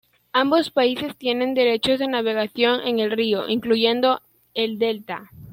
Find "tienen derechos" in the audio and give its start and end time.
1.15-1.99